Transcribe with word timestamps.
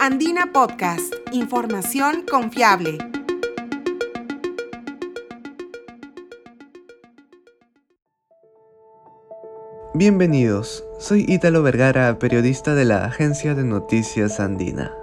Andina 0.00 0.52
Podcast, 0.52 1.12
información 1.32 2.24
confiable. 2.30 2.98
Bienvenidos, 9.94 10.84
soy 11.00 11.24
Ítalo 11.26 11.64
Vergara, 11.64 12.16
periodista 12.20 12.76
de 12.76 12.84
la 12.84 13.06
agencia 13.06 13.56
de 13.56 13.64
noticias 13.64 14.38
Andina. 14.38 14.94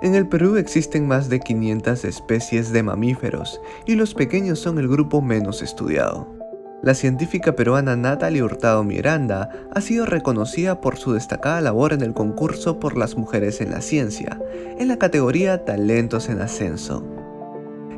En 0.00 0.14
el 0.14 0.26
Perú 0.26 0.56
existen 0.56 1.06
más 1.06 1.28
de 1.28 1.40
500 1.40 2.06
especies 2.06 2.72
de 2.72 2.82
mamíferos 2.82 3.60
y 3.84 3.94
los 3.94 4.14
pequeños 4.14 4.58
son 4.58 4.78
el 4.78 4.88
grupo 4.88 5.20
menos 5.20 5.60
estudiado. 5.60 6.37
La 6.80 6.94
científica 6.94 7.56
peruana 7.56 7.96
Natalie 7.96 8.42
Hurtado 8.42 8.84
Miranda 8.84 9.50
ha 9.74 9.80
sido 9.80 10.06
reconocida 10.06 10.80
por 10.80 10.96
su 10.96 11.12
destacada 11.12 11.60
labor 11.60 11.92
en 11.92 12.02
el 12.02 12.14
concurso 12.14 12.78
por 12.78 12.96
las 12.96 13.16
mujeres 13.16 13.60
en 13.60 13.72
la 13.72 13.80
ciencia, 13.80 14.40
en 14.78 14.86
la 14.86 14.96
categoría 14.96 15.64
Talentos 15.64 16.28
en 16.28 16.40
Ascenso. 16.40 17.04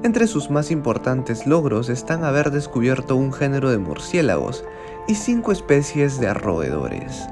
Entre 0.03 0.27
sus 0.27 0.49
más 0.49 0.71
importantes 0.71 1.47
logros 1.47 1.91
están 1.91 2.25
haber 2.25 2.51
descubierto 2.51 3.17
un 3.17 3.35
género 3.35 3.71
de 3.71 3.77
murciélagos 3.77 4.65
y 5.07 5.15
cinco 5.15 5.53
especies 5.53 6.19
de 6.19 6.33
roedores. 6.33 7.29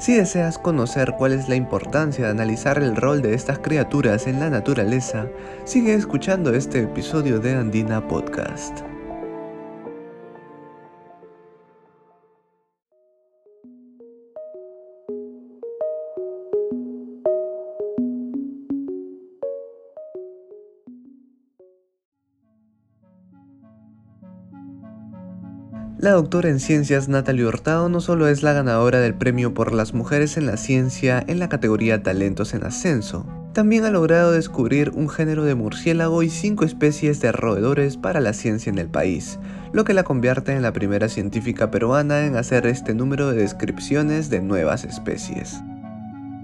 Si 0.00 0.14
deseas 0.14 0.58
conocer 0.58 1.14
cuál 1.18 1.32
es 1.32 1.50
la 1.50 1.56
importancia 1.56 2.24
de 2.24 2.30
analizar 2.30 2.78
el 2.78 2.96
rol 2.96 3.20
de 3.20 3.34
estas 3.34 3.58
criaturas 3.58 4.26
en 4.26 4.40
la 4.40 4.48
naturaleza, 4.48 5.26
sigue 5.64 5.92
escuchando 5.92 6.54
este 6.54 6.80
episodio 6.84 7.38
de 7.38 7.54
Andina 7.54 8.06
Podcast. 8.08 8.78
La 25.98 26.12
doctora 26.12 26.48
en 26.48 26.60
ciencias 26.60 27.08
Natalie 27.08 27.44
Hurtado 27.44 27.88
no 27.88 28.00
solo 28.00 28.28
es 28.28 28.44
la 28.44 28.52
ganadora 28.52 29.00
del 29.00 29.14
premio 29.14 29.52
por 29.52 29.72
las 29.72 29.94
mujeres 29.94 30.36
en 30.36 30.46
la 30.46 30.56
ciencia 30.56 31.24
en 31.26 31.40
la 31.40 31.48
categoría 31.48 32.04
Talentos 32.04 32.54
en 32.54 32.64
Ascenso, 32.64 33.26
también 33.52 33.84
ha 33.84 33.90
logrado 33.90 34.30
descubrir 34.30 34.92
un 34.94 35.08
género 35.08 35.44
de 35.44 35.56
murciélago 35.56 36.22
y 36.22 36.30
cinco 36.30 36.64
especies 36.64 37.20
de 37.20 37.32
roedores 37.32 37.96
para 37.96 38.20
la 38.20 38.32
ciencia 38.32 38.70
en 38.70 38.78
el 38.78 38.88
país, 38.88 39.40
lo 39.72 39.82
que 39.82 39.94
la 39.94 40.04
convierte 40.04 40.52
en 40.52 40.62
la 40.62 40.72
primera 40.72 41.08
científica 41.08 41.72
peruana 41.72 42.26
en 42.26 42.36
hacer 42.36 42.66
este 42.66 42.94
número 42.94 43.32
de 43.32 43.38
descripciones 43.38 44.30
de 44.30 44.40
nuevas 44.40 44.84
especies. 44.84 45.60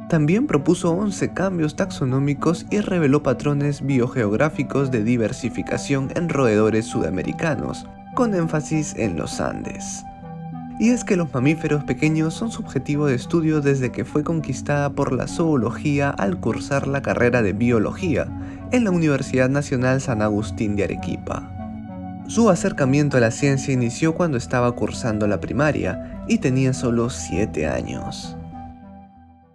También 0.09 0.49
propuso 0.49 0.91
11 0.91 1.33
cambios 1.33 1.77
taxonómicos 1.77 2.67
y 2.73 2.81
reveló 2.81 3.23
patrones 3.23 3.87
biogeográficos 3.87 4.91
de 4.91 5.05
diversificación 5.05 6.11
en 6.17 6.29
roedores 6.29 6.87
sudamericanos, 6.87 7.87
con 8.15 8.35
énfasis 8.35 8.95
en 8.97 9.17
los 9.17 9.41
Andes. 9.41 10.05
Y 10.79 10.91
es 10.91 11.05
que 11.05 11.17
los 11.17 11.33
mamíferos 11.33 11.85
pequeños 11.85 12.35
son 12.35 12.51
su 12.51 12.63
objetivo 12.63 13.07
de 13.07 13.15
estudio 13.15 13.61
desde 13.61 13.93
que 13.93 14.05
fue 14.05 14.25
conquistada 14.25 14.91
por 14.91 15.13
la 15.13 15.29
zoología 15.29 16.11
al 16.11 16.41
cursar 16.41 16.89
la 16.89 17.03
carrera 17.03 17.43
de 17.43 17.53
biología 17.53 18.27
en 18.73 18.85
la 18.85 18.91
Universidad 18.91 19.49
Nacional 19.49 20.01
San 20.01 20.23
Agustín 20.23 20.75
de 20.75 20.85
Arequipa. 20.85 21.51
Su 22.27 22.51
acercamiento 22.51 23.19
a 23.19 23.21
la 23.21 23.31
ciencia 23.31 23.75
inició 23.75 24.15
cuando 24.15 24.39
estaba 24.39 24.73
cursando 24.73 25.27
la 25.27 25.41
primaria 25.41 26.25
y 26.27 26.39
tenía 26.39 26.73
solo 26.73 27.11
7 27.11 27.67
años. 27.67 28.37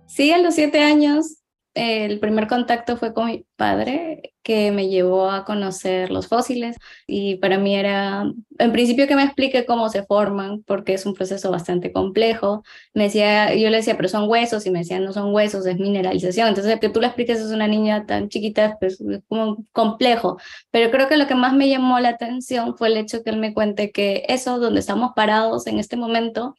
Sí, 0.06 0.32
a 0.32 0.38
los 0.38 0.56
7 0.56 0.84
años 0.84 1.39
el 1.74 2.20
primer 2.20 2.48
contacto 2.48 2.98
fue 2.98 3.14
con 3.14 3.28
mi 3.28 3.46
padre, 3.56 4.34
que 4.44 4.72
me 4.72 4.90
llevó 4.90 5.30
a 5.30 5.46
conocer 5.46 6.10
los 6.10 6.28
fósiles 6.28 6.78
y 7.06 7.36
para 7.36 7.58
mí 7.60 7.76
era, 7.76 8.24
en 8.58 8.72
principio 8.72 9.08
que 9.08 9.16
me 9.16 9.24
explique 9.24 9.66
cómo 9.66 9.90
se 9.90 10.04
forman, 10.04 10.64
porque 10.64 10.94
es 10.96 11.06
un 11.06 11.14
proceso 11.14 11.52
bastante 11.52 11.92
complejo. 11.92 12.64
Me 12.94 13.04
decía, 13.04 13.54
yo 13.54 13.70
le 13.70 13.78
decía, 13.78 13.96
pero 13.96 14.10
son 14.10 14.28
huesos, 14.30 14.66
y 14.66 14.72
me 14.72 14.80
decía, 14.80 15.00
no 15.00 15.14
son 15.14 15.34
huesos, 15.34 15.66
es 15.68 15.78
mineralización. 15.78 16.48
Entonces, 16.48 16.80
que 16.80 16.90
tú 16.90 17.00
le 17.02 17.08
expliques 17.08 17.42
a 17.42 17.54
una 17.54 17.68
niña 17.68 18.06
tan 18.06 18.30
chiquita, 18.30 18.78
pues 18.80 19.00
es 19.02 19.22
como 19.28 19.66
complejo. 19.72 20.38
Pero 20.72 20.92
creo 20.92 21.08
que 21.08 21.18
lo 21.18 21.28
que 21.28 21.36
más 21.36 21.54
me 21.54 21.70
llamó 21.70 22.00
la 22.00 22.10
atención 22.10 22.76
fue 22.78 22.88
el 22.90 22.98
hecho 22.98 23.24
que 23.24 23.30
él 23.30 23.38
me 23.38 23.54
cuente 23.54 23.92
que 23.92 24.26
eso, 24.30 24.60
donde 24.60 24.80
estamos 24.80 25.12
parados 25.16 25.68
en 25.68 25.80
este 25.80 25.98
momento, 25.98 26.56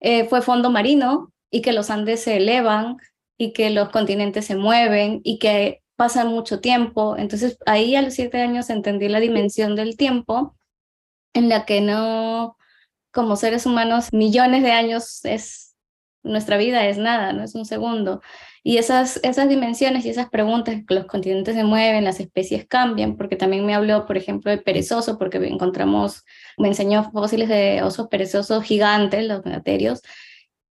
eh, 0.00 0.26
fue 0.26 0.42
fondo 0.42 0.70
marino 0.70 1.32
y 1.50 1.62
que 1.62 1.72
los 1.72 1.90
Andes 1.90 2.22
se 2.22 2.36
elevan 2.36 2.96
y 3.36 3.52
que 3.52 3.70
los 3.70 3.90
continentes 3.90 4.46
se 4.46 4.56
mueven 4.56 5.20
y 5.24 5.38
que 5.38 5.82
pasa 5.96 6.24
mucho 6.24 6.60
tiempo. 6.60 7.16
Entonces 7.16 7.58
ahí 7.66 7.96
a 7.96 8.02
los 8.02 8.14
siete 8.14 8.40
años 8.40 8.70
entendí 8.70 9.08
la 9.08 9.20
dimensión 9.20 9.76
del 9.76 9.96
tiempo 9.96 10.56
en 11.34 11.48
la 11.48 11.64
que 11.66 11.80
no, 11.80 12.56
como 13.12 13.36
seres 13.36 13.66
humanos, 13.66 14.12
millones 14.12 14.62
de 14.62 14.72
años 14.72 15.24
es, 15.24 15.74
nuestra 16.22 16.56
vida 16.56 16.86
es 16.86 16.96
nada, 16.98 17.32
no 17.32 17.42
es 17.42 17.54
un 17.54 17.66
segundo. 17.66 18.22
Y 18.62 18.78
esas, 18.78 19.20
esas 19.22 19.48
dimensiones 19.48 20.06
y 20.06 20.10
esas 20.10 20.30
preguntas, 20.30 20.76
que 20.88 20.94
los 20.94 21.04
continentes 21.04 21.54
se 21.54 21.64
mueven, 21.64 22.04
las 22.04 22.18
especies 22.18 22.66
cambian, 22.66 23.16
porque 23.16 23.36
también 23.36 23.66
me 23.66 23.74
habló, 23.74 24.06
por 24.06 24.16
ejemplo, 24.16 24.50
de 24.50 24.58
perezoso, 24.58 25.18
porque 25.18 25.36
encontramos, 25.36 26.24
me 26.56 26.68
enseñó 26.68 27.10
fósiles 27.12 27.48
de 27.50 27.82
osos 27.82 28.08
perezosos 28.08 28.64
gigantes, 28.64 29.26
los 29.26 29.44
megaterios, 29.44 30.00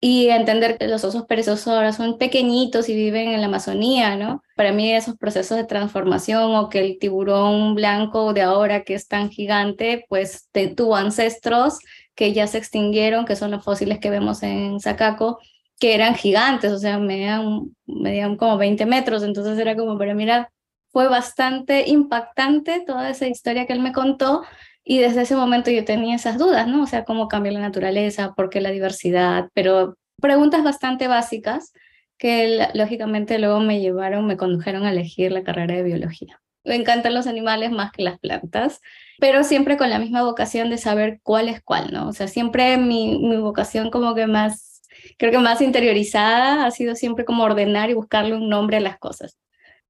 y 0.00 0.28
entender 0.28 0.76
que 0.78 0.88
los 0.88 1.04
osos 1.04 1.24
perezosos 1.24 1.68
ahora 1.68 1.92
son 1.92 2.18
pequeñitos 2.18 2.88
y 2.88 2.94
viven 2.94 3.28
en 3.28 3.40
la 3.40 3.46
Amazonía, 3.46 4.16
¿no? 4.16 4.42
Para 4.54 4.72
mí 4.72 4.92
esos 4.92 5.16
procesos 5.16 5.56
de 5.56 5.64
transformación 5.64 6.54
o 6.54 6.68
que 6.68 6.80
el 6.80 6.98
tiburón 6.98 7.74
blanco 7.74 8.32
de 8.34 8.42
ahora 8.42 8.84
que 8.84 8.94
es 8.94 9.08
tan 9.08 9.30
gigante, 9.30 10.04
pues 10.08 10.48
tuvo 10.76 10.96
ancestros 10.96 11.78
que 12.14 12.32
ya 12.32 12.46
se 12.46 12.58
extinguieron, 12.58 13.24
que 13.24 13.36
son 13.36 13.50
los 13.50 13.64
fósiles 13.64 13.98
que 13.98 14.10
vemos 14.10 14.42
en 14.42 14.80
Sacaco, 14.80 15.38
que 15.78 15.94
eran 15.94 16.14
gigantes, 16.14 16.72
o 16.72 16.78
sea, 16.78 16.98
medían, 16.98 17.74
medían 17.86 18.36
como 18.36 18.56
20 18.58 18.86
metros, 18.86 19.22
entonces 19.22 19.58
era 19.58 19.76
como 19.76 19.98
para 19.98 20.14
mirar, 20.14 20.48
fue 20.90 21.08
bastante 21.08 21.88
impactante 21.88 22.82
toda 22.86 23.10
esa 23.10 23.26
historia 23.26 23.66
que 23.66 23.74
él 23.74 23.80
me 23.80 23.92
contó 23.92 24.42
y 24.88 25.00
desde 25.00 25.22
ese 25.22 25.34
momento 25.34 25.72
yo 25.72 25.84
tenía 25.84 26.14
esas 26.14 26.38
dudas, 26.38 26.68
¿no? 26.68 26.84
O 26.84 26.86
sea, 26.86 27.04
cómo 27.04 27.26
cambia 27.26 27.50
la 27.50 27.58
naturaleza, 27.58 28.34
por 28.34 28.50
qué 28.50 28.60
la 28.60 28.70
diversidad, 28.70 29.48
pero 29.52 29.96
preguntas 30.22 30.62
bastante 30.62 31.08
básicas 31.08 31.72
que 32.18 32.68
lógicamente 32.72 33.40
luego 33.40 33.58
me 33.58 33.80
llevaron, 33.80 34.28
me 34.28 34.36
condujeron 34.36 34.84
a 34.84 34.92
elegir 34.92 35.32
la 35.32 35.42
carrera 35.42 35.74
de 35.74 35.82
biología. 35.82 36.40
Me 36.62 36.76
encantan 36.76 37.14
los 37.14 37.26
animales 37.26 37.72
más 37.72 37.90
que 37.90 38.04
las 38.04 38.20
plantas, 38.20 38.80
pero 39.18 39.42
siempre 39.42 39.76
con 39.76 39.90
la 39.90 39.98
misma 39.98 40.22
vocación 40.22 40.70
de 40.70 40.78
saber 40.78 41.18
cuál 41.24 41.48
es 41.48 41.60
cuál, 41.64 41.92
¿no? 41.92 42.08
O 42.08 42.12
sea, 42.12 42.28
siempre 42.28 42.76
mi, 42.76 43.18
mi 43.18 43.38
vocación 43.38 43.90
como 43.90 44.14
que 44.14 44.28
más, 44.28 44.82
creo 45.18 45.32
que 45.32 45.38
más 45.38 45.60
interiorizada 45.62 46.64
ha 46.64 46.70
sido 46.70 46.94
siempre 46.94 47.24
como 47.24 47.42
ordenar 47.42 47.90
y 47.90 47.94
buscarle 47.94 48.36
un 48.36 48.48
nombre 48.48 48.76
a 48.76 48.80
las 48.80 48.98
cosas 48.98 49.36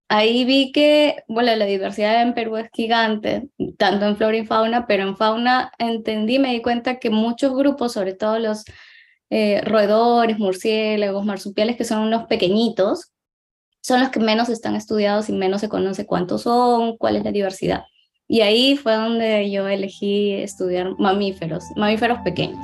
ahí 0.08 0.44
vi 0.44 0.72
que, 0.72 1.16
bueno, 1.28 1.54
la 1.56 1.64
diversidad 1.64 2.22
en 2.22 2.34
Perú 2.34 2.56
es 2.56 2.68
gigante, 2.72 3.48
tanto 3.78 4.06
en 4.06 4.16
flora 4.16 4.36
y 4.36 4.46
fauna, 4.46 4.86
pero 4.86 5.02
en 5.02 5.16
fauna 5.16 5.72
entendí, 5.78 6.38
me 6.38 6.52
di 6.52 6.62
cuenta 6.62 6.98
que 6.98 7.10
muchos 7.10 7.54
grupos, 7.54 7.92
sobre 7.92 8.14
todo 8.14 8.38
los 8.38 8.64
eh, 9.30 9.60
roedores, 9.64 10.38
murciélagos, 10.38 11.24
marsupiales, 11.24 11.76
que 11.76 11.84
son 11.84 12.02
unos 12.02 12.26
pequeñitos, 12.26 13.12
son 13.80 14.00
los 14.00 14.10
que 14.10 14.20
menos 14.20 14.48
están 14.48 14.74
estudiados 14.76 15.28
y 15.28 15.32
menos 15.32 15.60
se 15.60 15.68
conoce 15.68 16.06
cuántos 16.06 16.42
son, 16.42 16.96
cuál 16.96 17.16
es 17.16 17.24
la 17.24 17.32
diversidad. 17.32 17.84
Y 18.28 18.40
ahí 18.40 18.76
fue 18.76 18.94
donde 18.94 19.50
yo 19.50 19.68
elegí 19.68 20.32
estudiar 20.32 20.98
mamíferos, 20.98 21.64
mamíferos 21.76 22.18
pequeños. 22.24 22.58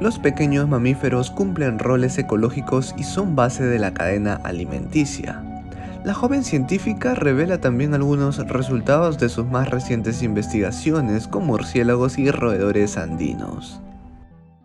Los 0.00 0.18
pequeños 0.18 0.68
mamíferos 0.68 1.30
cumplen 1.30 1.78
roles 1.78 2.18
ecológicos 2.18 2.94
y 2.98 3.02
son 3.02 3.34
base 3.34 3.64
de 3.64 3.78
la 3.78 3.94
cadena 3.94 4.34
alimenticia. 4.44 5.45
La 6.06 6.14
joven 6.14 6.44
científica 6.44 7.16
revela 7.16 7.60
también 7.60 7.92
algunos 7.92 8.38
resultados 8.46 9.18
de 9.18 9.28
sus 9.28 9.44
más 9.44 9.68
recientes 9.68 10.22
investigaciones 10.22 11.26
con 11.26 11.44
murciélagos 11.44 12.16
y 12.16 12.30
roedores 12.30 12.96
andinos. 12.96 13.80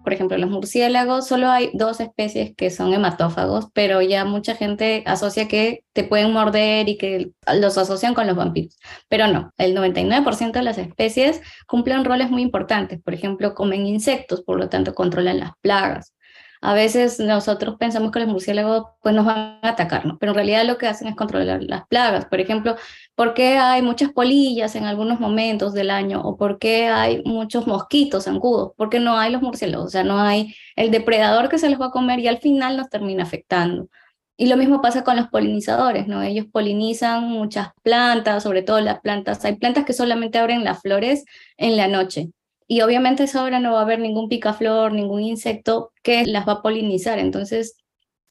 Por 0.03 0.13
ejemplo, 0.13 0.38
los 0.38 0.51
murciélagos, 0.51 1.27
solo 1.27 1.49
hay 1.49 1.71
dos 1.73 1.99
especies 1.99 2.55
que 2.55 2.69
son 2.69 2.93
hematófagos, 2.93 3.69
pero 3.73 4.03
ya 4.03 4.23
mucha 4.23 4.53
gente 4.53 5.01
asocia 5.07 5.47
que 5.47 5.83
te 5.93 6.03
pueden 6.03 6.31
morder 6.31 6.88
y 6.88 6.99
que 6.99 7.31
los 7.51 7.75
asocian 7.79 8.13
con 8.13 8.27
los 8.27 8.35
vampiros. 8.35 8.77
Pero 9.09 9.25
no, 9.25 9.51
el 9.57 9.75
99% 9.75 10.51
de 10.51 10.61
las 10.61 10.77
especies 10.77 11.41
cumplen 11.65 12.05
roles 12.05 12.29
muy 12.29 12.44
importantes. 12.44 13.01
Por 13.01 13.15
ejemplo, 13.15 13.55
comen 13.55 13.87
insectos, 13.87 14.44
por 14.44 14.59
lo 14.59 14.69
tanto 14.69 14.94
controlan 14.94 15.39
las 15.39 15.53
plagas 15.61 16.13
a 16.61 16.73
veces 16.75 17.19
nosotros 17.19 17.75
pensamos 17.79 18.11
que 18.11 18.19
los 18.19 18.27
murciélagos 18.29 18.85
pues, 19.01 19.15
nos 19.15 19.25
van 19.25 19.59
a 19.63 19.69
atacar, 19.69 20.03
pero 20.19 20.31
en 20.31 20.35
realidad 20.35 20.65
lo 20.65 20.77
que 20.77 20.87
hacen 20.87 21.07
es 21.07 21.15
controlar 21.15 21.63
las 21.63 21.87
plagas. 21.87 22.25
Por 22.25 22.39
ejemplo, 22.39 22.75
¿por 23.15 23.33
qué 23.33 23.57
hay 23.57 23.81
muchas 23.81 24.11
polillas 24.11 24.75
en 24.75 24.85
algunos 24.85 25.19
momentos 25.19 25.73
del 25.73 25.89
año? 25.89 26.21
¿O 26.21 26.37
por 26.37 26.59
qué 26.59 26.87
hay 26.87 27.23
muchos 27.25 27.65
mosquitos 27.65 28.25
zancudos? 28.25 28.73
Porque 28.77 28.99
no 28.99 29.17
hay 29.17 29.31
los 29.31 29.41
murciélagos, 29.41 29.87
o 29.87 29.89
sea, 29.89 30.03
no 30.03 30.19
hay 30.19 30.55
el 30.75 30.91
depredador 30.91 31.49
que 31.49 31.57
se 31.57 31.69
los 31.69 31.81
va 31.81 31.87
a 31.87 31.91
comer 31.91 32.19
y 32.19 32.27
al 32.27 32.37
final 32.37 32.77
nos 32.77 32.89
termina 32.89 33.23
afectando. 33.23 33.89
Y 34.37 34.47
lo 34.47 34.57
mismo 34.57 34.81
pasa 34.81 35.03
con 35.03 35.17
los 35.17 35.27
polinizadores, 35.27 36.07
¿no? 36.07 36.21
Ellos 36.23 36.47
polinizan 36.51 37.29
muchas 37.29 37.69
plantas, 37.83 38.43
sobre 38.43 38.63
todo 38.63 38.81
las 38.81 38.99
plantas. 39.01 39.45
Hay 39.45 39.55
plantas 39.55 39.85
que 39.85 39.93
solamente 39.93 40.39
abren 40.39 40.63
las 40.63 40.81
flores 40.81 41.25
en 41.57 41.77
la 41.77 41.87
noche. 41.87 42.31
Y 42.71 42.79
obviamente 42.79 43.25
esa 43.25 43.44
hora 43.44 43.59
no 43.59 43.73
va 43.73 43.79
a 43.79 43.81
haber 43.81 44.00
ningún 44.00 44.29
picaflor, 44.29 44.94
ningún 44.94 45.23
insecto 45.23 45.91
que 46.03 46.25
las 46.25 46.47
va 46.47 46.53
a 46.53 46.62
polinizar. 46.62 47.19
Entonces, 47.19 47.75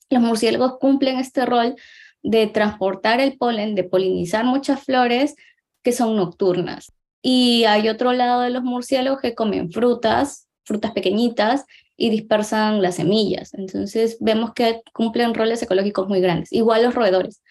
los 0.08 0.22
murciélagos 0.22 0.78
cumplen 0.78 1.18
este 1.18 1.44
rol 1.44 1.76
de 2.22 2.46
transportar 2.46 3.20
el 3.20 3.36
polen, 3.36 3.74
de 3.74 3.84
polinizar 3.84 4.46
muchas 4.46 4.82
flores 4.82 5.36
que 5.82 5.92
son 5.92 6.16
nocturnas. 6.16 6.90
Y 7.20 7.64
hay 7.64 7.90
otro 7.90 8.14
lado 8.14 8.40
de 8.40 8.48
los 8.48 8.62
murciélagos 8.62 9.20
que 9.20 9.34
comen 9.34 9.70
frutas, 9.70 10.48
frutas 10.64 10.92
pequeñitas, 10.92 11.66
y 11.94 12.08
dispersan 12.08 12.80
las 12.80 12.94
semillas. 12.94 13.52
Entonces 13.52 14.16
vemos 14.20 14.54
que 14.54 14.80
cumplen 14.94 15.34
roles 15.34 15.62
ecológicos 15.62 16.08
muy 16.08 16.22
grandes. 16.22 16.50
Igual 16.50 16.84
los 16.84 16.94
roedores. 16.94 17.42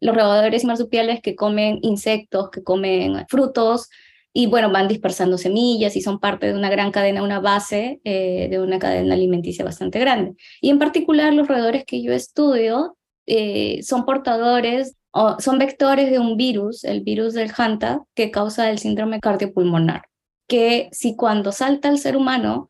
Los 0.00 0.16
roedores 0.16 0.64
y 0.64 0.66
marsupiales 0.66 1.20
que 1.20 1.36
comen 1.36 1.78
insectos, 1.82 2.48
que 2.48 2.62
comen 2.62 3.26
frutos, 3.28 3.90
y 4.38 4.46
bueno, 4.46 4.70
van 4.70 4.86
dispersando 4.86 5.36
semillas 5.36 5.96
y 5.96 6.00
son 6.00 6.20
parte 6.20 6.46
de 6.46 6.54
una 6.54 6.70
gran 6.70 6.92
cadena, 6.92 7.24
una 7.24 7.40
base 7.40 8.00
eh, 8.04 8.46
de 8.48 8.60
una 8.60 8.78
cadena 8.78 9.14
alimenticia 9.14 9.64
bastante 9.64 9.98
grande. 9.98 10.36
Y 10.60 10.70
en 10.70 10.78
particular 10.78 11.34
los 11.34 11.48
roedores 11.48 11.84
que 11.84 12.04
yo 12.04 12.12
estudio 12.12 12.96
eh, 13.26 13.82
son 13.82 14.04
portadores 14.04 14.94
o 15.10 15.40
son 15.40 15.58
vectores 15.58 16.08
de 16.12 16.20
un 16.20 16.36
virus, 16.36 16.84
el 16.84 17.00
virus 17.00 17.34
del 17.34 17.50
Hanta, 17.56 18.04
que 18.14 18.30
causa 18.30 18.70
el 18.70 18.78
síndrome 18.78 19.18
cardiopulmonar, 19.18 20.02
que 20.46 20.88
si 20.92 21.16
cuando 21.16 21.50
salta 21.50 21.88
al 21.88 21.98
ser 21.98 22.16
humano 22.16 22.68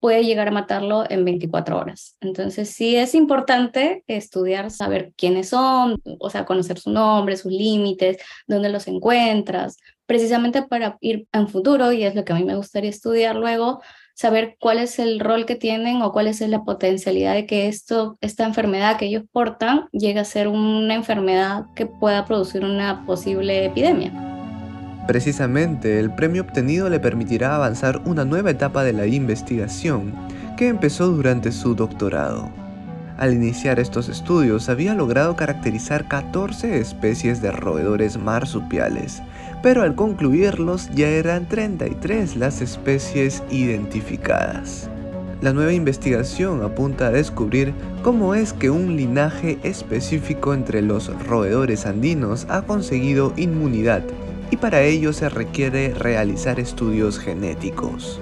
puede 0.00 0.24
llegar 0.24 0.48
a 0.48 0.52
matarlo 0.52 1.04
en 1.08 1.24
24 1.24 1.78
horas. 1.78 2.16
Entonces 2.20 2.70
sí 2.70 2.96
es 2.96 3.14
importante 3.14 4.02
estudiar, 4.08 4.70
saber 4.70 5.12
quiénes 5.16 5.50
son, 5.50 6.00
o 6.18 6.30
sea, 6.30 6.46
conocer 6.46 6.78
su 6.78 6.90
nombre, 6.90 7.36
sus 7.36 7.52
límites, 7.52 8.16
dónde 8.46 8.70
los 8.70 8.88
encuentras, 8.88 9.76
precisamente 10.06 10.62
para 10.62 10.96
ir 11.00 11.28
en 11.32 11.48
futuro, 11.48 11.92
y 11.92 12.02
es 12.02 12.14
lo 12.14 12.24
que 12.24 12.32
a 12.32 12.36
mí 12.36 12.44
me 12.44 12.56
gustaría 12.56 12.90
estudiar 12.90 13.36
luego, 13.36 13.80
saber 14.14 14.56
cuál 14.58 14.78
es 14.78 14.98
el 14.98 15.20
rol 15.20 15.46
que 15.46 15.54
tienen 15.54 16.02
o 16.02 16.12
cuál 16.12 16.26
es 16.26 16.40
la 16.40 16.64
potencialidad 16.64 17.34
de 17.34 17.46
que 17.46 17.68
esto, 17.68 18.18
esta 18.20 18.44
enfermedad 18.44 18.98
que 18.98 19.06
ellos 19.06 19.22
portan 19.32 19.88
llegue 19.92 20.20
a 20.20 20.24
ser 20.24 20.48
una 20.48 20.94
enfermedad 20.94 21.66
que 21.74 21.86
pueda 21.86 22.24
producir 22.24 22.64
una 22.64 23.06
posible 23.06 23.64
epidemia. 23.64 24.29
Precisamente, 25.10 25.98
el 25.98 26.12
premio 26.12 26.42
obtenido 26.42 26.88
le 26.88 27.00
permitirá 27.00 27.56
avanzar 27.56 28.00
una 28.04 28.24
nueva 28.24 28.52
etapa 28.52 28.84
de 28.84 28.92
la 28.92 29.06
investigación 29.06 30.12
que 30.56 30.68
empezó 30.68 31.08
durante 31.08 31.50
su 31.50 31.74
doctorado. 31.74 32.48
Al 33.18 33.34
iniciar 33.34 33.80
estos 33.80 34.08
estudios 34.08 34.68
había 34.68 34.94
logrado 34.94 35.34
caracterizar 35.34 36.06
14 36.06 36.78
especies 36.78 37.42
de 37.42 37.50
roedores 37.50 38.18
marsupiales, 38.18 39.20
pero 39.64 39.82
al 39.82 39.96
concluirlos 39.96 40.88
ya 40.94 41.08
eran 41.08 41.48
33 41.48 42.36
las 42.36 42.60
especies 42.60 43.42
identificadas. 43.50 44.88
La 45.40 45.52
nueva 45.52 45.72
investigación 45.72 46.62
apunta 46.62 47.08
a 47.08 47.10
descubrir 47.10 47.74
cómo 48.04 48.36
es 48.36 48.52
que 48.52 48.70
un 48.70 48.96
linaje 48.96 49.58
específico 49.64 50.54
entre 50.54 50.82
los 50.82 51.08
roedores 51.26 51.84
andinos 51.84 52.46
ha 52.48 52.62
conseguido 52.62 53.32
inmunidad 53.36 54.04
y 54.50 54.56
para 54.56 54.82
ello 54.82 55.12
se 55.12 55.28
requiere 55.28 55.94
realizar 55.94 56.60
estudios 56.60 57.18
genéticos. 57.18 58.20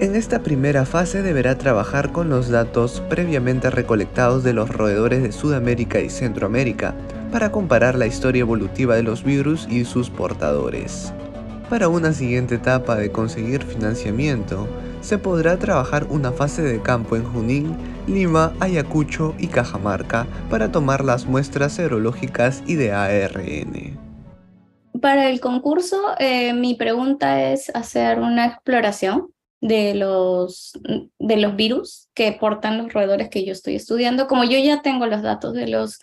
En 0.00 0.16
esta 0.16 0.42
primera 0.42 0.84
fase 0.84 1.22
deberá 1.22 1.56
trabajar 1.58 2.10
con 2.10 2.28
los 2.28 2.48
datos 2.48 3.00
previamente 3.08 3.70
recolectados 3.70 4.42
de 4.42 4.52
los 4.52 4.68
roedores 4.68 5.22
de 5.22 5.30
Sudamérica 5.30 6.00
y 6.00 6.10
Centroamérica 6.10 6.94
para 7.30 7.52
comparar 7.52 7.94
la 7.94 8.06
historia 8.06 8.40
evolutiva 8.40 8.96
de 8.96 9.04
los 9.04 9.22
virus 9.22 9.68
y 9.70 9.84
sus 9.84 10.10
portadores. 10.10 11.12
Para 11.70 11.88
una 11.88 12.12
siguiente 12.12 12.56
etapa 12.56 12.96
de 12.96 13.12
conseguir 13.12 13.62
financiamiento, 13.62 14.68
se 15.02 15.18
podrá 15.18 15.56
trabajar 15.58 16.06
una 16.10 16.32
fase 16.32 16.62
de 16.62 16.82
campo 16.82 17.16
en 17.16 17.24
Junín, 17.24 17.76
Lima, 18.06 18.52
Ayacucho 18.60 19.34
y 19.38 19.46
Cajamarca 19.46 20.26
para 20.50 20.72
tomar 20.72 21.04
las 21.04 21.26
muestras 21.26 21.74
serológicas 21.74 22.62
y 22.66 22.74
de 22.74 22.92
ARN. 22.92 24.11
Para 25.02 25.28
el 25.28 25.40
concurso, 25.40 26.14
eh, 26.20 26.52
mi 26.52 26.74
pregunta 26.74 27.50
es 27.50 27.74
hacer 27.74 28.20
una 28.20 28.46
exploración 28.46 29.34
de 29.60 29.96
los, 29.96 30.78
de 31.18 31.36
los 31.38 31.56
virus 31.56 32.08
que 32.14 32.30
portan 32.30 32.78
los 32.78 32.92
roedores 32.92 33.28
que 33.28 33.44
yo 33.44 33.50
estoy 33.50 33.74
estudiando. 33.74 34.28
Como 34.28 34.44
yo 34.44 34.60
ya 34.60 34.80
tengo 34.80 35.06
los 35.06 35.22
datos 35.22 35.54
de 35.54 35.66
los, 35.66 35.98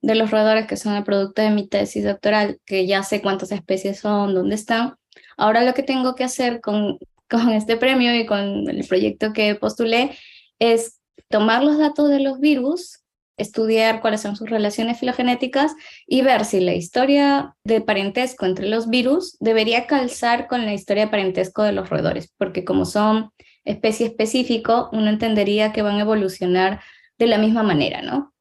de 0.00 0.14
los 0.14 0.30
roedores 0.30 0.68
que 0.68 0.76
son 0.76 0.94
el 0.94 1.02
producto 1.02 1.42
de 1.42 1.50
mi 1.50 1.66
tesis 1.66 2.04
doctoral, 2.04 2.60
que 2.64 2.86
ya 2.86 3.02
sé 3.02 3.20
cuántas 3.20 3.50
especies 3.50 3.98
son, 3.98 4.32
dónde 4.32 4.54
están, 4.54 4.94
ahora 5.36 5.64
lo 5.64 5.74
que 5.74 5.82
tengo 5.82 6.14
que 6.14 6.22
hacer 6.22 6.60
con, 6.60 6.98
con 7.28 7.50
este 7.50 7.76
premio 7.76 8.14
y 8.14 8.26
con 8.26 8.70
el 8.70 8.86
proyecto 8.86 9.32
que 9.32 9.56
postulé 9.56 10.16
es 10.60 11.00
tomar 11.28 11.64
los 11.64 11.78
datos 11.78 12.08
de 12.10 12.20
los 12.20 12.38
virus 12.38 13.00
estudiar 13.36 14.00
cuáles 14.00 14.22
son 14.22 14.36
sus 14.36 14.48
relaciones 14.48 14.98
filogenéticas 14.98 15.74
y 16.06 16.22
ver 16.22 16.44
si 16.44 16.60
la 16.60 16.74
historia 16.74 17.54
de 17.64 17.80
parentesco 17.80 18.46
entre 18.46 18.68
los 18.68 18.88
virus 18.88 19.36
debería 19.40 19.86
calzar 19.86 20.46
con 20.46 20.64
la 20.64 20.74
historia 20.74 21.04
de 21.04 21.10
parentesco 21.10 21.62
de 21.62 21.72
los 21.72 21.90
roedores, 21.90 22.32
porque 22.38 22.64
como 22.64 22.84
son 22.84 23.30
especie 23.64 24.06
específico, 24.06 24.88
uno 24.92 25.10
entendería 25.10 25.72
que 25.72 25.82
van 25.82 25.96
a 25.96 26.02
evolucionar 26.02 26.80
de 27.18 27.26
la 27.26 27.38
misma 27.38 27.62
manera, 27.62 28.02
¿no? 28.02 28.32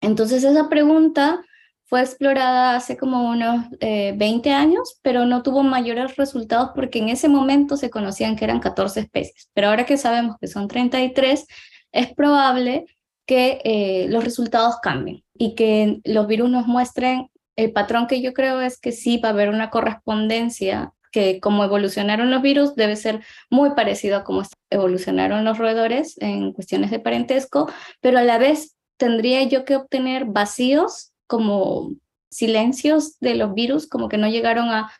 Entonces 0.00 0.44
esa 0.44 0.68
pregunta 0.68 1.42
fue 1.84 2.00
explorada 2.00 2.76
hace 2.76 2.96
como 2.96 3.30
unos 3.30 3.66
20 3.80 4.48
eh, 4.48 4.52
años, 4.52 4.98
pero 5.02 5.24
no 5.24 5.42
tuvo 5.42 5.62
mayores 5.62 6.16
resultados 6.16 6.70
porque 6.74 6.98
en 6.98 7.08
ese 7.08 7.28
momento 7.28 7.76
se 7.76 7.90
conocían 7.90 8.36
que 8.36 8.44
eran 8.44 8.60
14 8.60 9.00
especies, 9.00 9.50
pero 9.54 9.68
ahora 9.68 9.86
que 9.86 9.96
sabemos 9.96 10.36
que 10.40 10.48
son 10.48 10.68
33, 10.68 11.46
es 11.92 12.14
probable 12.14 12.84
que 13.26 13.60
eh, 13.64 14.06
los 14.08 14.24
resultados 14.24 14.76
cambien 14.82 15.24
y 15.34 15.54
que 15.54 16.00
los 16.04 16.26
virus 16.26 16.50
nos 16.50 16.66
muestren 16.66 17.28
el 17.56 17.72
patrón 17.72 18.06
que 18.06 18.20
yo 18.20 18.34
creo 18.34 18.60
es 18.60 18.78
que 18.78 18.92
sí 18.92 19.18
va 19.18 19.30
a 19.30 19.32
haber 19.32 19.48
una 19.48 19.70
correspondencia 19.70 20.92
que 21.10 21.40
como 21.40 21.64
evolucionaron 21.64 22.30
los 22.30 22.42
virus 22.42 22.74
debe 22.74 22.94
ser 22.94 23.22
muy 23.48 23.70
parecido 23.70 24.18
a 24.18 24.24
cómo 24.24 24.42
evolucionaron 24.70 25.44
los 25.44 25.56
roedores 25.56 26.18
en 26.18 26.52
cuestiones 26.52 26.90
de 26.90 26.98
parentesco, 26.98 27.70
pero 28.00 28.18
a 28.18 28.22
la 28.22 28.36
vez 28.38 28.76
tendría 28.98 29.42
yo 29.44 29.64
que 29.64 29.76
obtener 29.76 30.26
vacíos 30.26 31.12
como 31.26 31.94
silencios 32.28 33.18
de 33.20 33.34
los 33.34 33.54
virus, 33.54 33.88
como 33.88 34.08
que 34.08 34.18
no 34.18 34.28
llegaron 34.28 34.68
a, 34.68 34.90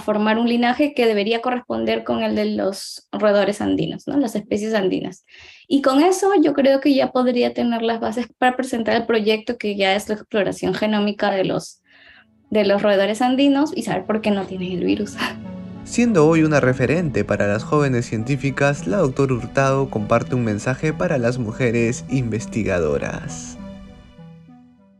formar 0.00 0.38
un 0.38 0.48
linaje 0.48 0.94
que 0.94 1.06
debería 1.06 1.42
corresponder 1.42 2.02
con 2.02 2.22
el 2.22 2.34
de 2.34 2.46
los 2.46 3.08
roedores 3.12 3.60
andinos, 3.60 4.06
¿no? 4.06 4.18
las 4.18 4.34
especies 4.34 4.72
andinas. 4.72 5.26
Y 5.68 5.82
con 5.82 6.02
eso 6.02 6.30
yo 6.42 6.54
creo 6.54 6.80
que 6.80 6.94
ya 6.94 7.12
podría 7.12 7.52
tener 7.52 7.82
las 7.82 8.00
bases 8.00 8.26
para 8.38 8.56
presentar 8.56 8.96
el 8.96 9.04
proyecto 9.04 9.58
que 9.58 9.76
ya 9.76 9.94
es 9.94 10.08
la 10.08 10.14
exploración 10.14 10.72
genómica 10.74 11.30
de 11.30 11.44
los, 11.44 11.82
de 12.50 12.64
los 12.64 12.80
roedores 12.80 13.20
andinos 13.20 13.72
y 13.74 13.82
saber 13.82 14.06
por 14.06 14.22
qué 14.22 14.30
no 14.30 14.46
tienen 14.46 14.72
el 14.72 14.84
virus. 14.84 15.14
Siendo 15.84 16.26
hoy 16.26 16.42
una 16.42 16.60
referente 16.60 17.24
para 17.24 17.46
las 17.46 17.64
jóvenes 17.64 18.06
científicas, 18.06 18.86
la 18.86 18.98
doctora 18.98 19.34
Hurtado 19.34 19.90
comparte 19.90 20.34
un 20.34 20.44
mensaje 20.44 20.92
para 20.92 21.18
las 21.18 21.38
mujeres 21.38 22.04
investigadoras. 22.08 23.58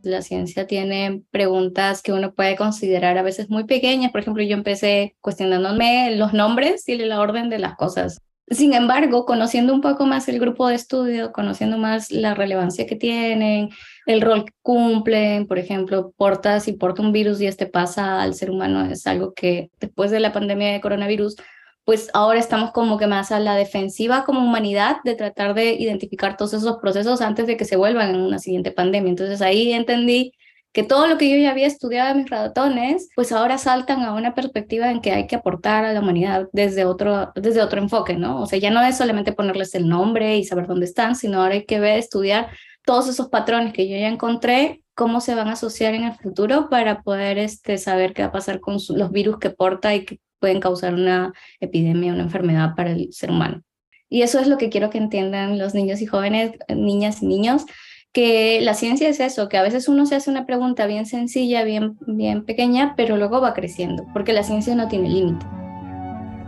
La 0.03 0.21
ciencia 0.21 0.67
tiene 0.67 1.23
preguntas 1.31 2.01
que 2.01 2.11
uno 2.11 2.33
puede 2.33 2.55
considerar 2.57 3.17
a 3.17 3.23
veces 3.23 3.49
muy 3.49 3.63
pequeñas. 3.63 4.11
Por 4.11 4.21
ejemplo, 4.21 4.43
yo 4.43 4.53
empecé 4.53 5.15
cuestionándome 5.21 6.15
los 6.17 6.33
nombres 6.33 6.87
y 6.89 6.97
la 6.97 7.21
orden 7.21 7.49
de 7.49 7.59
las 7.59 7.75
cosas. 7.75 8.21
Sin 8.49 8.73
embargo, 8.73 9.25
conociendo 9.25 9.73
un 9.73 9.79
poco 9.79 10.05
más 10.05 10.27
el 10.27 10.39
grupo 10.39 10.67
de 10.67 10.75
estudio, 10.75 11.31
conociendo 11.31 11.77
más 11.77 12.11
la 12.11 12.33
relevancia 12.33 12.85
que 12.85 12.97
tienen, 12.97 13.69
el 14.05 14.21
rol 14.21 14.43
que 14.43 14.51
cumplen, 14.61 15.47
por 15.47 15.57
ejemplo, 15.57 16.13
porta, 16.17 16.59
si 16.59 16.73
porta 16.73 17.01
un 17.01 17.13
virus 17.13 17.39
y 17.39 17.47
este 17.47 17.65
pasa 17.65 18.21
al 18.21 18.33
ser 18.33 18.51
humano, 18.51 18.85
es 18.85 19.07
algo 19.07 19.33
que 19.33 19.71
después 19.79 20.11
de 20.11 20.19
la 20.19 20.33
pandemia 20.33 20.73
de 20.73 20.81
coronavirus 20.81 21.37
pues 21.85 22.09
ahora 22.13 22.39
estamos 22.39 22.71
como 22.71 22.97
que 22.97 23.07
más 23.07 23.31
a 23.31 23.39
la 23.39 23.55
defensiva 23.55 24.23
como 24.25 24.39
humanidad 24.39 24.97
de 25.03 25.15
tratar 25.15 25.53
de 25.53 25.73
identificar 25.73 26.37
todos 26.37 26.53
esos 26.53 26.77
procesos 26.77 27.21
antes 27.21 27.47
de 27.47 27.57
que 27.57 27.65
se 27.65 27.75
vuelvan 27.75 28.15
en 28.15 28.21
una 28.21 28.39
siguiente 28.39 28.71
pandemia. 28.71 29.09
Entonces 29.09 29.41
ahí 29.41 29.73
entendí 29.73 30.33
que 30.73 30.83
todo 30.83 31.07
lo 31.07 31.17
que 31.17 31.29
yo 31.29 31.37
ya 31.37 31.51
había 31.51 31.67
estudiado 31.67 32.11
en 32.11 32.17
mis 32.23 32.29
ratones, 32.29 33.09
pues 33.15 33.31
ahora 33.31 33.59
saltan 33.59 34.01
a 34.01 34.13
una 34.13 34.33
perspectiva 34.33 34.89
en 34.89 35.01
que 35.01 35.11
hay 35.11 35.27
que 35.27 35.35
aportar 35.35 35.85
a 35.85 35.93
la 35.93 35.99
humanidad 35.99 36.47
desde 36.51 36.85
otro, 36.85 37.31
desde 37.35 37.61
otro 37.61 37.79
enfoque, 37.79 38.15
¿no? 38.15 38.41
O 38.41 38.47
sea, 38.47 38.57
ya 38.57 38.71
no 38.71 38.81
es 38.81 38.97
solamente 38.97 39.33
ponerles 39.33 39.75
el 39.75 39.87
nombre 39.87 40.37
y 40.37 40.43
saber 40.43 40.65
dónde 40.65 40.85
están, 40.85 41.15
sino 41.15 41.41
ahora 41.41 41.53
hay 41.53 41.65
que 41.65 41.79
ver, 41.79 41.99
estudiar 41.99 42.49
todos 42.85 43.07
esos 43.07 43.29
patrones 43.29 43.71
que 43.71 43.87
yo 43.87 43.95
ya 43.97 44.07
encontré, 44.07 44.81
cómo 44.95 45.21
se 45.21 45.35
van 45.35 45.47
a 45.47 45.53
asociar 45.53 45.93
en 45.93 46.05
el 46.05 46.13
futuro 46.13 46.69
para 46.69 47.03
poder 47.03 47.37
este, 47.37 47.77
saber 47.77 48.13
qué 48.13 48.23
va 48.23 48.29
a 48.29 48.31
pasar 48.31 48.59
con 48.59 48.77
los 48.89 49.11
virus 49.11 49.37
que 49.37 49.51
porta 49.51 49.93
y 49.93 50.05
que 50.05 50.19
pueden 50.43 50.59
causar 50.59 50.93
una 50.93 51.31
epidemia, 51.61 52.11
una 52.11 52.23
enfermedad 52.23 52.75
para 52.75 52.91
el 52.91 53.13
ser 53.13 53.31
humano. 53.31 53.61
Y 54.09 54.23
eso 54.23 54.41
es 54.41 54.47
lo 54.47 54.57
que 54.57 54.67
quiero 54.67 54.89
que 54.89 54.97
entiendan 54.97 55.57
los 55.57 55.73
niños 55.73 56.01
y 56.01 56.05
jóvenes, 56.05 56.51
niñas 56.67 57.23
y 57.23 57.27
niños, 57.27 57.65
que 58.11 58.59
la 58.59 58.73
ciencia 58.73 59.07
es 59.07 59.21
eso, 59.21 59.47
que 59.47 59.55
a 59.55 59.61
veces 59.63 59.87
uno 59.87 60.05
se 60.05 60.15
hace 60.15 60.29
una 60.29 60.45
pregunta 60.45 60.85
bien 60.85 61.05
sencilla, 61.05 61.63
bien, 61.63 61.97
bien 62.07 62.43
pequeña, 62.43 62.93
pero 62.97 63.15
luego 63.15 63.39
va 63.39 63.53
creciendo, 63.53 64.05
porque 64.11 64.33
la 64.33 64.43
ciencia 64.43 64.75
no 64.75 64.89
tiene 64.89 65.07
límite. 65.07 65.45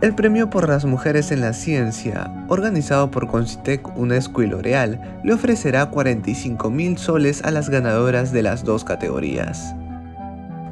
El 0.02 0.14
premio 0.14 0.50
por 0.50 0.68
las 0.68 0.84
mujeres 0.84 1.32
en 1.32 1.40
la 1.40 1.54
ciencia, 1.54 2.30
organizado 2.50 3.10
por 3.10 3.28
Concitec, 3.28 3.96
UNESCO 3.96 4.42
y 4.42 4.48
L'Oreal, 4.48 5.22
le 5.24 5.32
ofrecerá 5.32 5.86
45 5.86 6.68
mil 6.68 6.98
soles 6.98 7.42
a 7.44 7.50
las 7.50 7.70
ganadoras 7.70 8.30
de 8.30 8.42
las 8.42 8.62
dos 8.62 8.84
categorías. 8.84 9.74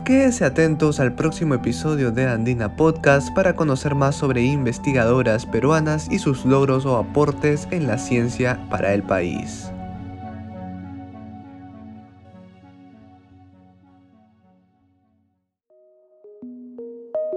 Quédense 0.04 0.44
atentos 0.44 1.00
al 1.00 1.14
próximo 1.14 1.54
episodio 1.54 2.12
de 2.12 2.26
Andina 2.26 2.76
Podcast 2.76 3.34
para 3.34 3.56
conocer 3.56 3.94
más 3.94 4.14
sobre 4.14 4.42
investigadoras 4.42 5.46
peruanas 5.46 6.08
y 6.10 6.18
sus 6.18 6.44
logros 6.44 6.84
o 6.84 6.98
aportes 6.98 7.66
en 7.70 7.86
la 7.86 7.96
ciencia 7.96 8.60
para 8.68 8.92
el 8.92 9.02
país. 9.02 9.70